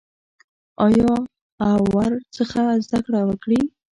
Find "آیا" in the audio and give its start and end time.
0.87-1.13